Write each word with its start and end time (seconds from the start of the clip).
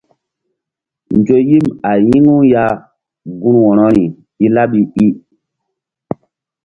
Nzo 1.17 1.37
yim 1.49 1.65
a 1.89 1.91
yi̧ŋu 2.07 2.35
ya 2.53 2.63
gun 3.39 3.55
wo̧rori 3.63 4.05
i 4.45 4.47
laɓi 4.55 4.81
i. 5.05 5.05